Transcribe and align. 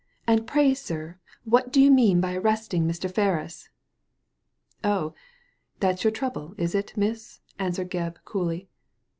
"And 0.27 0.47
pray, 0.47 0.73
sir, 0.73 1.19
what 1.43 1.71
do 1.71 1.79
you 1.79 1.91
mean 1.91 2.21
by 2.21 2.33
arresting 2.33 2.87
Mr. 2.87 3.07
Ferris?" 3.07 3.69
"Oh, 4.83 5.13
that's 5.79 6.03
your 6.03 6.09
trouble, 6.09 6.55
is 6.57 6.73
it, 6.73 6.97
miss?'* 6.97 7.39
answered 7.59 7.91
Gebb, 7.91 8.17
coolly. 8.25 8.67